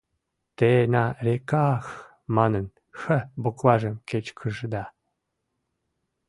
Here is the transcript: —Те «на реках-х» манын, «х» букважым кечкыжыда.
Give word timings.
—Те 0.57 0.71
«на 0.93 1.03
реках-х» 1.25 1.91
манын, 2.35 2.65
«х» 2.99 3.03
букважым 3.41 3.95
кечкыжыда. 4.09 4.83